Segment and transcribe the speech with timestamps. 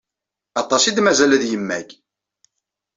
[0.61, 1.89] Aṭas i d-mazal ad yemmag!